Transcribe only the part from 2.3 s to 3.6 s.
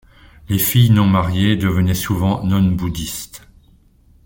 nonnes bouddhistes.